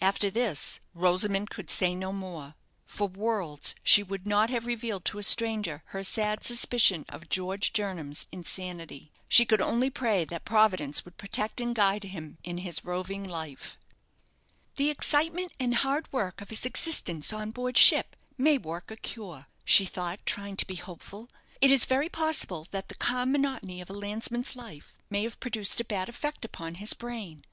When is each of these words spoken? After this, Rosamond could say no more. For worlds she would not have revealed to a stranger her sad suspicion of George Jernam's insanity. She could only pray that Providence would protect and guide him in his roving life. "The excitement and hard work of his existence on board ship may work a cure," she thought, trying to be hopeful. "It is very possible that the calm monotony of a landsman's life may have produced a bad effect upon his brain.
After 0.00 0.28
this, 0.28 0.80
Rosamond 0.92 1.50
could 1.50 1.70
say 1.70 1.94
no 1.94 2.12
more. 2.12 2.56
For 2.84 3.06
worlds 3.06 3.76
she 3.84 4.02
would 4.02 4.26
not 4.26 4.50
have 4.50 4.66
revealed 4.66 5.04
to 5.04 5.18
a 5.18 5.22
stranger 5.22 5.84
her 5.94 6.02
sad 6.02 6.42
suspicion 6.42 7.04
of 7.10 7.28
George 7.28 7.72
Jernam's 7.72 8.26
insanity. 8.32 9.12
She 9.28 9.46
could 9.46 9.60
only 9.60 9.88
pray 9.88 10.24
that 10.24 10.44
Providence 10.44 11.04
would 11.04 11.16
protect 11.16 11.60
and 11.60 11.76
guide 11.76 12.02
him 12.02 12.38
in 12.42 12.58
his 12.58 12.84
roving 12.84 13.22
life. 13.22 13.78
"The 14.74 14.90
excitement 14.90 15.52
and 15.60 15.76
hard 15.76 16.12
work 16.12 16.40
of 16.40 16.48
his 16.50 16.66
existence 16.66 17.32
on 17.32 17.52
board 17.52 17.78
ship 17.78 18.16
may 18.36 18.58
work 18.58 18.90
a 18.90 18.96
cure," 18.96 19.46
she 19.64 19.84
thought, 19.84 20.18
trying 20.26 20.56
to 20.56 20.66
be 20.66 20.74
hopeful. 20.74 21.30
"It 21.60 21.70
is 21.70 21.84
very 21.84 22.08
possible 22.08 22.66
that 22.72 22.88
the 22.88 22.96
calm 22.96 23.30
monotony 23.30 23.80
of 23.80 23.88
a 23.88 23.92
landsman's 23.94 24.56
life 24.56 24.94
may 25.08 25.22
have 25.22 25.38
produced 25.38 25.78
a 25.78 25.84
bad 25.84 26.08
effect 26.08 26.44
upon 26.44 26.74
his 26.82 26.94
brain. 26.94 27.44